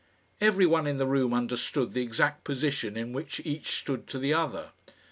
Every 0.41 0.65
one 0.65 0.87
in 0.87 0.97
the 0.97 1.05
room 1.05 1.31
understood 1.31 1.93
the 1.93 2.01
exact 2.01 2.43
position 2.43 2.97
in 2.97 3.13
which 3.13 3.39
each 3.45 3.73
stood 3.73 4.07
to 4.07 4.17
the 4.17 4.33
other. 4.33 4.71